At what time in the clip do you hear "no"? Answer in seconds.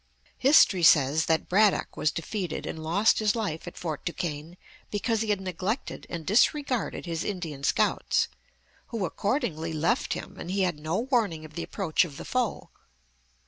10.79-10.97